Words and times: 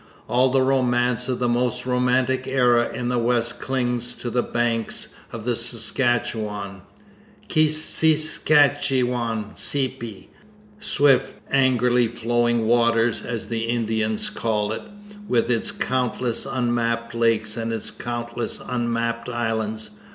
All 0.27 0.49
the 0.49 0.63
romance 0.63 1.27
of 1.29 1.37
the 1.37 1.47
most 1.47 1.85
romantic 1.85 2.47
era 2.47 2.91
in 2.91 3.09
the 3.09 3.19
West 3.19 3.59
clings 3.61 4.15
to 4.15 4.31
the 4.31 4.41
banks 4.41 5.09
of 5.31 5.45
the 5.45 5.55
Saskatchewan 5.55 6.81
'Kis 7.47 7.83
sis 7.85 8.39
kat 8.39 8.81
chewan 8.81 9.51
Sepie' 9.55 10.27
swift 10.79 11.35
angrily 11.51 12.07
flowing 12.07 12.65
waters, 12.65 13.21
as 13.21 13.45
the 13.49 13.65
Indians 13.65 14.31
call 14.31 14.71
it, 14.73 14.81
with 15.27 15.51
its 15.51 15.71
countless 15.71 16.47
unmapped 16.47 17.13
lakes 17.13 17.55
and 17.55 17.71
its 17.71 17.91
countless 17.91 18.59
unmapped 18.59 19.29
islands. 19.29 19.91